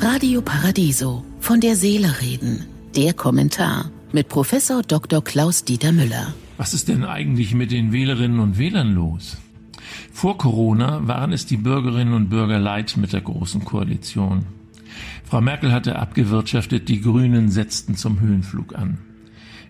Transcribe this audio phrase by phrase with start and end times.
[0.00, 1.24] Radio Paradiso.
[1.40, 2.66] Von der Seele reden.
[2.96, 5.22] Der Kommentar mit Professor Dr.
[5.22, 6.34] Klaus Dieter Müller.
[6.56, 9.38] Was ist denn eigentlich mit den Wählerinnen und Wählern los?
[10.12, 14.46] Vor Corona waren es die Bürgerinnen und Bürger leid mit der Großen Koalition.
[15.24, 18.98] Frau Merkel hatte abgewirtschaftet, die Grünen setzten zum Höhenflug an.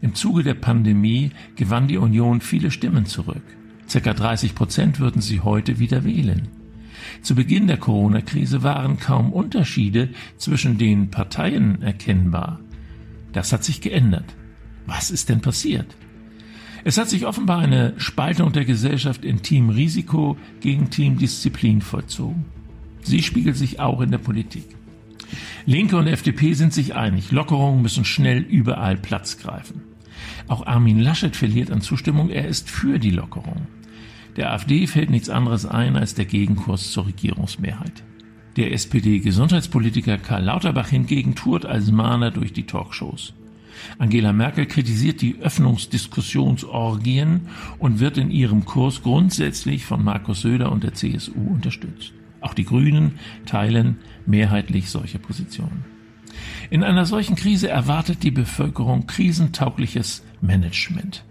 [0.00, 3.42] Im Zuge der Pandemie gewann die Union viele Stimmen zurück.
[3.88, 6.48] Circa 30 Prozent würden sie heute wieder wählen.
[7.22, 12.60] Zu Beginn der Corona-Krise waren kaum Unterschiede zwischen den Parteien erkennbar.
[13.32, 14.34] Das hat sich geändert.
[14.86, 15.94] Was ist denn passiert?
[16.82, 22.46] Es hat sich offenbar eine Spaltung der Gesellschaft in Team Risiko gegen Team Disziplin vollzogen.
[23.02, 24.64] Sie spiegelt sich auch in der Politik.
[25.66, 29.82] Linke und FDP sind sich einig, Lockerungen müssen schnell überall Platz greifen.
[30.48, 33.66] Auch Armin Laschet verliert an Zustimmung, er ist für die Lockerung.
[34.36, 38.04] Der AfD fällt nichts anderes ein als der Gegenkurs zur Regierungsmehrheit.
[38.56, 43.34] Der SPD-Gesundheitspolitiker Karl Lauterbach hingegen tourt als Mahner durch die Talkshows.
[43.98, 50.84] Angela Merkel kritisiert die Öffnungsdiskussionsorgien und wird in ihrem Kurs grundsätzlich von Markus Söder und
[50.84, 52.12] der CSU unterstützt.
[52.40, 55.84] Auch die Grünen teilen mehrheitlich solche Positionen.
[56.70, 61.24] In einer solchen Krise erwartet die Bevölkerung krisentaugliches Management.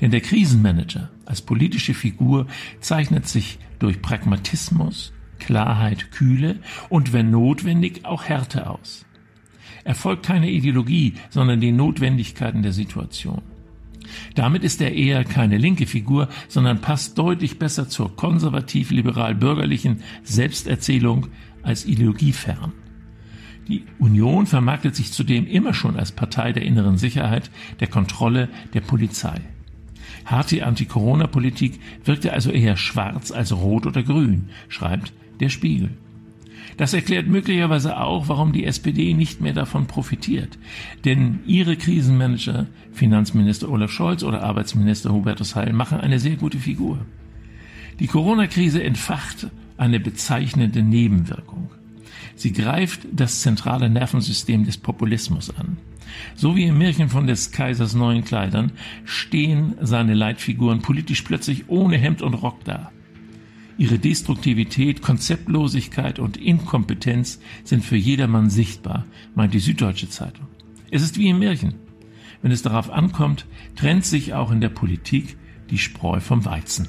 [0.00, 2.46] Denn der Krisenmanager als politische Figur
[2.80, 6.56] zeichnet sich durch Pragmatismus, Klarheit, Kühle
[6.88, 9.04] und wenn notwendig auch Härte aus.
[9.84, 13.42] Er folgt keine Ideologie, sondern den Notwendigkeiten der Situation.
[14.34, 21.28] Damit ist er eher keine linke Figur, sondern passt deutlich besser zur konservativ-liberal-bürgerlichen Selbsterzählung
[21.62, 22.72] als ideologiefern.
[23.68, 27.50] Die Union vermarktet sich zudem immer schon als Partei der inneren Sicherheit,
[27.80, 29.40] der Kontrolle, der Polizei.
[30.24, 35.90] Harte Anti-Corona-Politik wirkte also eher schwarz als rot oder grün, schreibt der Spiegel.
[36.76, 40.58] Das erklärt möglicherweise auch, warum die SPD nicht mehr davon profitiert.
[41.04, 46.98] Denn ihre Krisenmanager, Finanzminister Olaf Scholz oder Arbeitsminister Hubertus Heil, machen eine sehr gute Figur.
[48.00, 51.70] Die Corona-Krise entfacht eine bezeichnende Nebenwirkung.
[52.36, 55.78] Sie greift das zentrale Nervensystem des Populismus an.
[56.34, 58.72] So wie im Märchen von des Kaisers neuen Kleidern
[59.04, 62.92] stehen seine Leitfiguren politisch plötzlich ohne Hemd und Rock da.
[63.76, 69.04] Ihre Destruktivität, Konzeptlosigkeit und Inkompetenz sind für jedermann sichtbar,
[69.34, 70.46] meint die Süddeutsche Zeitung.
[70.90, 71.74] Es ist wie im Märchen.
[72.40, 75.36] Wenn es darauf ankommt, trennt sich auch in der Politik
[75.70, 76.88] die Spreu vom Weizen.